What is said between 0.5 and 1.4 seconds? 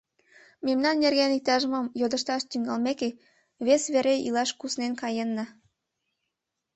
Мемнан нерген